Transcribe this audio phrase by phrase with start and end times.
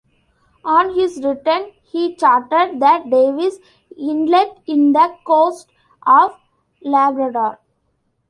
[0.65, 3.59] On his return, he charted the Davis
[3.95, 5.69] Inlet in the coast
[6.07, 6.39] of
[6.81, 7.59] Labrador.